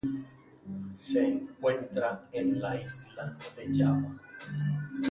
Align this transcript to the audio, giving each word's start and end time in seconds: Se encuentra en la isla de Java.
Se 0.95 1.23
encuentra 1.27 2.27
en 2.31 2.59
la 2.59 2.75
isla 2.81 3.37
de 3.55 3.67
Java. 3.77 4.17